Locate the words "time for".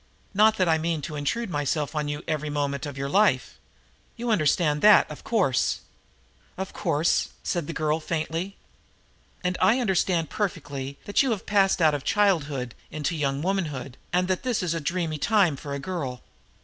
15.19-15.71